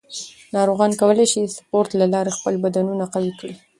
ناروغان 0.55 0.91
کولی 1.01 1.25
شي 1.31 1.39
د 1.45 1.49
سپورت 1.57 1.89
له 2.01 2.05
لارې 2.13 2.35
خپل 2.37 2.53
بندونه 2.63 3.05
قوي 3.13 3.31
کړي. 3.39 3.53